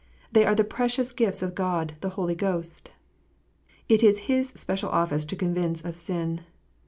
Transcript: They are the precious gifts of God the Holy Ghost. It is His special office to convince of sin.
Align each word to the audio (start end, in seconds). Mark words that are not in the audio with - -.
They 0.31 0.47
are 0.47 0.55
the 0.55 0.63
precious 0.63 1.11
gifts 1.13 1.43
of 1.43 1.53
God 1.53 1.95
the 2.01 2.09
Holy 2.17 2.33
Ghost. 2.33 2.89
It 3.87 4.01
is 4.01 4.17
His 4.25 4.49
special 4.55 4.89
office 4.89 5.25
to 5.25 5.35
convince 5.35 5.85
of 5.85 5.95
sin. 5.95 6.41